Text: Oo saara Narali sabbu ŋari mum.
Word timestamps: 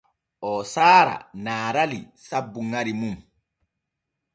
Oo 0.47 0.61
saara 0.73 1.15
Narali 1.43 2.01
sabbu 2.27 2.59
ŋari 2.71 2.93
mum. 2.99 3.15